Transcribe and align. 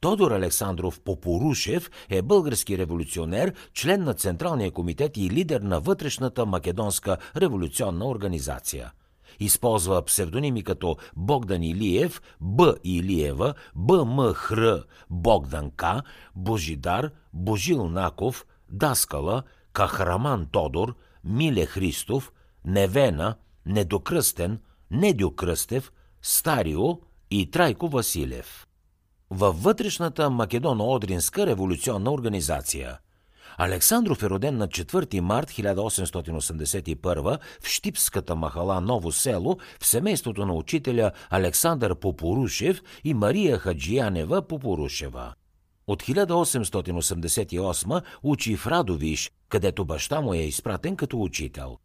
Тодор 0.00 0.30
Александров 0.30 1.00
Попорушев 1.00 1.90
е 2.10 2.22
български 2.22 2.78
революционер, 2.78 3.54
член 3.74 4.04
на 4.04 4.14
Централния 4.14 4.70
комитет 4.70 5.16
и 5.16 5.30
лидер 5.30 5.60
на 5.60 5.80
вътрешната 5.80 6.46
македонска 6.46 7.16
революционна 7.36 8.08
организация. 8.08 8.92
Използва 9.40 10.04
псевдоними 10.04 10.62
като 10.62 10.96
Богдан 11.16 11.62
Илиев, 11.62 12.22
Б. 12.40 12.74
Илиева, 12.84 13.54
Б. 13.74 14.04
М. 14.04 14.34
Хр. 14.34 14.84
Богдан 15.10 15.70
К., 15.70 15.84
Божидар, 16.34 17.10
Божил 17.32 17.88
Наков, 17.88 18.46
Даскала, 18.70 19.42
Кахраман 19.72 20.46
Тодор, 20.46 20.94
Миле 21.24 21.66
Христов, 21.66 22.32
Невена, 22.64 23.34
Недокръстен, 23.66 24.60
Недю 24.90 25.30
Кръстев, 25.30 25.92
Старио 26.22 26.98
и 27.30 27.50
Трайко 27.50 27.88
Василев. 27.88 28.66
Във 29.30 29.62
вътрешната 29.62 30.30
Македоно-Одринска 30.30 31.46
революционна 31.46 32.12
организация– 32.12 32.98
Александров 33.60 34.22
е 34.22 34.30
роден 34.30 34.56
на 34.56 34.68
4 34.68 35.20
март 35.20 35.50
1881 35.50 37.38
в 37.62 37.68
Штипската 37.68 38.34
махала 38.34 38.80
Ново 38.80 39.12
село 39.12 39.58
в 39.80 39.86
семейството 39.86 40.46
на 40.46 40.54
учителя 40.54 41.12
Александър 41.30 41.94
Попорушев 41.94 42.82
и 43.04 43.14
Мария 43.14 43.58
Хаджиянева 43.58 44.42
Попорушева. 44.42 45.34
От 45.88 46.02
1888 46.02 48.02
учи 48.22 48.56
в 48.56 48.66
Радовиш, 48.66 49.30
където 49.48 49.84
баща 49.84 50.20
му 50.20 50.34
е 50.34 50.38
изпратен 50.38 50.96
като 50.96 51.22
учител. 51.22 51.78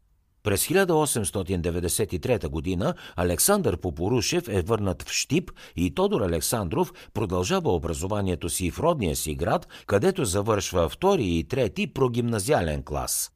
През 0.44 0.68
1893 0.68 2.80
г. 2.80 2.94
Александър 3.16 3.78
Попорушев 3.78 4.48
е 4.48 4.62
върнат 4.62 5.04
в 5.04 5.12
Штип 5.12 5.52
и 5.76 5.94
Тодор 5.94 6.22
Александров 6.22 6.94
продължава 7.14 7.76
образованието 7.76 8.50
си 8.50 8.72
в 8.72 8.80
родния 8.80 9.16
си 9.16 9.36
град, 9.36 9.68
където 9.88 10.26
завършва 10.26 10.90
втори 10.90 11.26
и 11.26 11.44
трети 11.44 11.94
прогимназиален 11.94 12.84
клас. 12.84 13.32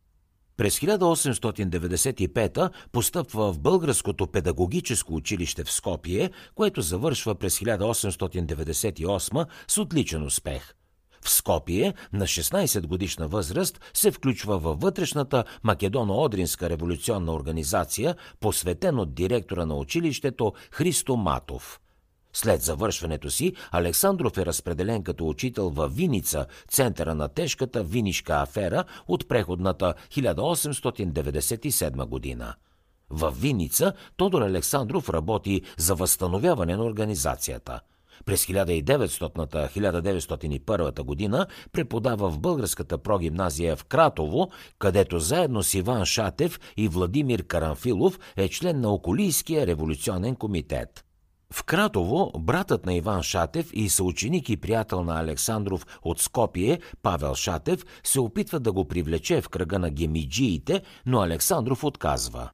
През 0.57 0.79
1895 0.79 2.69
постъпва 2.91 3.53
в 3.53 3.59
Българското 3.59 4.27
педагогическо 4.27 5.15
училище 5.15 5.63
в 5.63 5.71
Скопие, 5.71 6.31
което 6.55 6.81
завършва 6.81 7.35
през 7.35 7.59
1898 7.59 9.45
с 9.67 9.77
отличен 9.77 10.23
успех. 10.23 10.73
В 11.21 11.29
Скопие 11.29 11.93
на 12.13 12.25
16 12.25 12.87
годишна 12.87 13.27
възраст 13.27 13.79
се 13.93 14.11
включва 14.11 14.57
във 14.59 14.79
вътрешната 14.79 15.43
Македоно-Одринска 15.63 16.69
революционна 16.69 17.33
организация, 17.33 18.15
посветен 18.39 18.99
от 18.99 19.15
директора 19.15 19.65
на 19.65 19.75
училището 19.75 20.53
Христо 20.71 21.15
Матов. 21.15 21.79
След 22.37 22.61
завършването 22.61 23.29
си, 23.29 23.53
Александров 23.71 24.37
е 24.37 24.45
разпределен 24.45 25.03
като 25.03 25.27
учител 25.27 25.69
във 25.69 25.95
Виница, 25.95 26.45
центъра 26.69 27.15
на 27.15 27.27
тежката 27.27 27.83
винишка 27.83 28.41
афера 28.41 28.83
от 29.07 29.27
преходната 29.27 29.93
1897 30.11 32.05
година. 32.05 32.53
В 33.09 33.31
Виница 33.31 33.93
Тодор 34.17 34.41
Александров 34.41 35.09
работи 35.09 35.61
за 35.77 35.95
възстановяване 35.95 36.75
на 36.75 36.83
организацията– 36.83 37.79
през 38.25 38.45
1900-1901 38.45 41.01
година 41.01 41.47
преподава 41.71 42.29
в 42.29 42.39
Българската 42.39 42.97
прогимназия 42.97 43.75
в 43.75 43.85
Кратово, 43.85 44.49
където 44.79 45.19
заедно 45.19 45.63
с 45.63 45.73
Иван 45.73 46.05
Шатев 46.05 46.59
и 46.77 46.87
Владимир 46.87 47.43
Карамфилов 47.43 48.19
е 48.37 48.49
член 48.49 48.81
на 48.81 48.93
Околийския 48.93 49.67
революционен 49.67 50.35
комитет. 50.35 51.06
В 51.53 51.63
Кратово 51.63 52.31
братът 52.39 52.85
на 52.85 52.93
Иван 52.93 53.23
Шатев 53.23 53.69
и 53.73 53.89
съученик 53.89 54.49
и 54.49 54.57
приятел 54.57 55.03
на 55.03 55.19
Александров 55.19 55.85
от 56.03 56.19
Скопие, 56.21 56.79
Павел 57.01 57.35
Шатев, 57.35 57.85
се 58.03 58.19
опитва 58.19 58.59
да 58.59 58.71
го 58.71 58.87
привлече 58.87 59.41
в 59.41 59.49
кръга 59.49 59.79
на 59.79 59.89
гемиджиите, 59.89 60.81
но 61.05 61.21
Александров 61.21 61.83
отказва. 61.83 62.49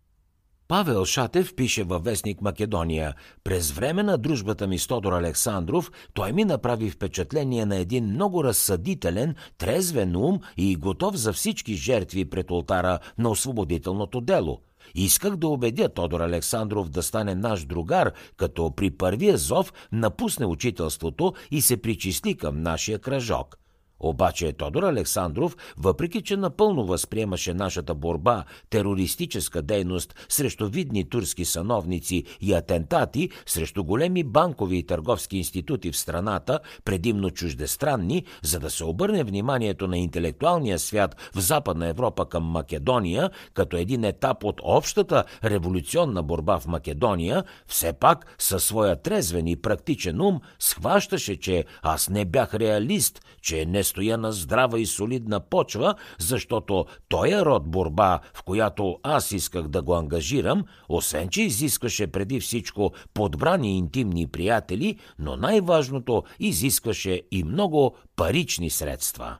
Павел 0.67 1.05
Шатев 1.05 1.55
пише 1.55 1.83
във 1.83 2.03
вестник 2.03 2.41
Македония. 2.41 3.13
През 3.43 3.71
време 3.71 4.03
на 4.03 4.17
дружбата 4.17 4.67
ми 4.67 4.79
с 4.79 4.87
Тодор 4.87 5.13
Александров, 5.13 5.91
той 6.13 6.31
ми 6.31 6.45
направи 6.45 6.89
впечатление 6.89 7.65
на 7.65 7.75
един 7.75 8.05
много 8.05 8.43
разсъдителен, 8.43 9.35
трезвен 9.57 10.15
ум 10.15 10.39
и 10.57 10.75
готов 10.75 11.15
за 11.15 11.33
всички 11.33 11.75
жертви 11.75 12.25
пред 12.25 12.51
ултара 12.51 12.99
на 13.17 13.29
освободителното 13.29 14.21
дело. 14.21 14.59
Исках 14.95 15.35
да 15.35 15.47
убедя 15.47 15.89
Тодор 15.89 16.19
Александров 16.19 16.89
да 16.89 17.03
стане 17.03 17.35
наш 17.35 17.65
другар, 17.65 18.11
като 18.37 18.71
при 18.75 18.91
първия 18.91 19.37
зов 19.37 19.73
напусне 19.91 20.45
учителството 20.45 21.33
и 21.51 21.61
се 21.61 21.81
причисли 21.81 22.37
към 22.37 22.61
нашия 22.61 22.99
кръжок. 22.99 23.62
Обаче 24.03 24.53
Тодор 24.53 24.83
Александров, 24.83 25.57
въпреки 25.77 26.21
че 26.21 26.37
напълно 26.37 26.85
възприемаше 26.85 27.53
нашата 27.53 27.93
борба, 27.93 28.43
терористическа 28.69 29.61
дейност 29.61 30.15
срещу 30.29 30.67
видни 30.67 31.09
турски 31.09 31.45
сановници 31.45 32.23
и 32.41 32.53
атентати 32.53 33.29
срещу 33.45 33.83
големи 33.83 34.23
банкови 34.23 34.77
и 34.77 34.85
търговски 34.85 35.37
институти 35.37 35.91
в 35.91 35.97
страната, 35.97 36.59
предимно 36.85 37.29
чуждестранни, 37.29 38.25
за 38.41 38.59
да 38.59 38.69
се 38.69 38.83
обърне 38.83 39.23
вниманието 39.23 39.87
на 39.87 39.97
интелектуалния 39.97 40.79
свят 40.79 41.15
в 41.35 41.39
Западна 41.39 41.87
Европа 41.87 42.25
към 42.25 42.43
Македония, 42.43 43.29
като 43.53 43.77
един 43.77 44.03
етап 44.03 44.43
от 44.43 44.61
общата 44.63 45.23
революционна 45.43 46.23
борба 46.23 46.59
в 46.59 46.67
Македония, 46.67 47.43
все 47.67 47.93
пак 47.93 48.35
със 48.39 48.63
своя 48.63 49.01
трезвен 49.01 49.47
и 49.47 49.55
практичен 49.55 50.21
ум 50.21 50.39
схващаше, 50.59 51.39
че 51.39 51.65
аз 51.81 52.09
не 52.09 52.25
бях 52.25 52.53
реалист, 52.53 53.21
че 53.41 53.65
не 53.65 53.83
стоя 53.93 54.17
на 54.17 54.31
здрава 54.31 54.79
и 54.79 54.85
солидна 54.85 55.39
почва, 55.39 55.95
защото 56.19 56.85
той 57.07 57.29
е 57.29 57.45
род 57.45 57.69
борба, 57.69 58.19
в 58.33 58.43
която 58.43 58.99
аз 59.03 59.31
исках 59.31 59.67
да 59.67 59.81
го 59.81 59.95
ангажирам, 59.95 60.63
освен 60.89 61.29
че 61.29 61.41
изискваше 61.41 62.07
преди 62.07 62.39
всичко 62.39 62.91
подбрани 63.13 63.77
интимни 63.77 64.27
приятели, 64.27 64.97
но 65.19 65.35
най-важното 65.35 66.23
изискваше 66.39 67.21
и 67.31 67.43
много 67.43 67.95
парични 68.15 68.69
средства. 68.69 69.37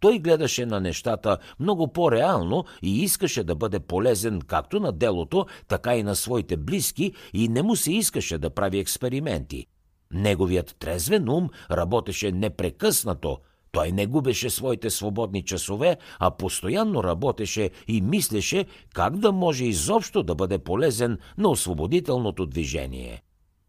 Той 0.00 0.18
гледаше 0.18 0.66
на 0.66 0.80
нещата 0.80 1.38
много 1.60 1.92
по-реално 1.92 2.64
и 2.82 3.02
искаше 3.02 3.44
да 3.44 3.54
бъде 3.54 3.80
полезен 3.80 4.40
както 4.40 4.80
на 4.80 4.92
делото, 4.92 5.46
така 5.68 5.96
и 5.96 6.02
на 6.02 6.16
своите 6.16 6.56
близки 6.56 7.12
и 7.34 7.48
не 7.48 7.62
му 7.62 7.76
се 7.76 7.92
искаше 7.92 8.38
да 8.38 8.50
прави 8.50 8.78
експерименти. 8.78 9.66
Неговият 10.12 10.76
трезвен 10.78 11.28
ум 11.28 11.48
работеше 11.70 12.32
непрекъснато– 12.32 13.38
той 13.74 13.92
не 13.92 14.06
губеше 14.06 14.50
своите 14.50 14.90
свободни 14.90 15.42
часове, 15.42 15.96
а 16.18 16.30
постоянно 16.30 17.04
работеше 17.04 17.70
и 17.88 18.00
мислеше 18.00 18.66
как 18.94 19.18
да 19.18 19.32
може 19.32 19.64
изобщо 19.64 20.22
да 20.22 20.34
бъде 20.34 20.58
полезен 20.58 21.18
на 21.38 21.48
освободителното 21.48 22.46
движение. 22.46 23.22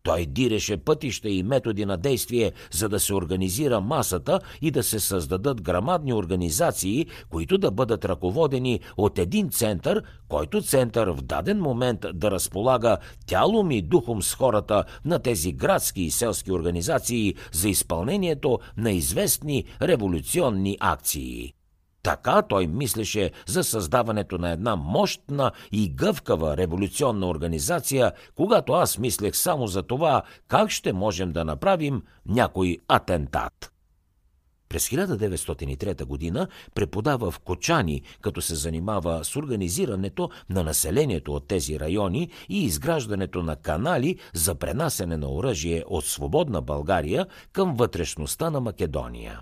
Той 0.05 0.25
диреше 0.25 0.77
пътища 0.77 1.29
и 1.29 1.43
методи 1.43 1.85
на 1.85 1.97
действие, 1.97 2.51
за 2.71 2.89
да 2.89 2.99
се 2.99 3.13
организира 3.13 3.81
масата 3.81 4.39
и 4.61 4.71
да 4.71 4.83
се 4.83 4.99
създадат 4.99 5.61
грамадни 5.61 6.13
организации, 6.13 7.05
които 7.29 7.57
да 7.57 7.71
бъдат 7.71 8.05
ръководени 8.05 8.79
от 8.97 9.19
един 9.19 9.49
център, 9.49 10.03
който 10.27 10.61
център 10.61 11.07
в 11.07 11.21
даден 11.21 11.61
момент 11.61 12.05
да 12.13 12.31
разполага 12.31 12.97
тялом 13.27 13.71
и 13.71 13.81
духом 13.81 14.21
с 14.21 14.33
хората 14.33 14.83
на 15.05 15.19
тези 15.19 15.51
градски 15.51 16.01
и 16.01 16.11
селски 16.11 16.51
организации 16.51 17.35
за 17.51 17.69
изпълнението 17.69 18.59
на 18.77 18.91
известни 18.91 19.63
революционни 19.81 20.77
акции. 20.79 21.53
Така 22.05 22.41
той 22.41 22.67
мислеше 22.67 23.31
за 23.47 23.63
създаването 23.63 24.37
на 24.37 24.51
една 24.51 24.75
мощна 24.75 25.51
и 25.71 25.89
гъвкава 25.89 26.57
революционна 26.57 27.27
организация, 27.27 28.11
когато 28.35 28.73
аз 28.73 28.97
мислех 28.97 29.35
само 29.35 29.67
за 29.67 29.83
това 29.83 30.23
как 30.47 30.69
ще 30.69 30.93
можем 30.93 31.31
да 31.31 31.45
направим 31.45 32.01
някой 32.25 32.77
атентат. 32.87 33.71
През 34.69 34.89
1903 34.89 36.05
година 36.05 36.47
преподава 36.75 37.31
в 37.31 37.39
Кочани, 37.39 38.01
като 38.21 38.41
се 38.41 38.55
занимава 38.55 39.23
с 39.23 39.35
организирането 39.35 40.29
на 40.49 40.63
населението 40.63 41.33
от 41.33 41.47
тези 41.47 41.79
райони 41.79 42.29
и 42.49 42.63
изграждането 42.63 43.43
на 43.43 43.55
канали 43.55 44.19
за 44.33 44.55
пренасене 44.55 45.17
на 45.17 45.31
оръжие 45.31 45.83
от 45.87 46.05
свободна 46.05 46.61
България 46.61 47.25
към 47.53 47.75
вътрешността 47.75 48.49
на 48.49 48.61
Македония. 48.61 49.41